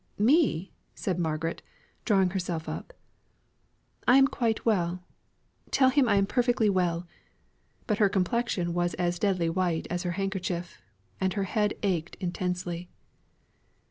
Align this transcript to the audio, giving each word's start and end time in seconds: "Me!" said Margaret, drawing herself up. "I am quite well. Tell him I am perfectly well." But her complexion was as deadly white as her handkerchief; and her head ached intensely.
"Me!" 0.17 0.73
said 0.95 1.19
Margaret, 1.19 1.61
drawing 2.05 2.31
herself 2.31 2.67
up. 2.67 2.91
"I 4.07 4.17
am 4.17 4.27
quite 4.27 4.65
well. 4.65 5.03
Tell 5.69 5.89
him 5.91 6.09
I 6.09 6.15
am 6.15 6.25
perfectly 6.25 6.71
well." 6.71 7.05
But 7.85 7.99
her 7.99 8.09
complexion 8.09 8.73
was 8.73 8.95
as 8.95 9.19
deadly 9.19 9.47
white 9.51 9.85
as 9.91 10.01
her 10.01 10.13
handkerchief; 10.17 10.81
and 11.19 11.33
her 11.33 11.43
head 11.43 11.75
ached 11.83 12.15
intensely. 12.19 12.89